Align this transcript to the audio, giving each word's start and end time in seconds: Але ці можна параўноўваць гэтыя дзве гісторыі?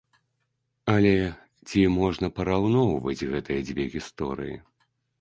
Але 0.93 1.11
ці 1.67 1.79
можна 1.99 2.31
параўноўваць 2.41 3.19
гэтыя 3.31 3.59
дзве 3.71 3.83
гісторыі? 4.01 4.63